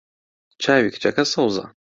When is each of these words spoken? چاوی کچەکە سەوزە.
چاوی 0.61 0.93
کچەکە 0.93 1.23
سەوزە. 1.33 1.65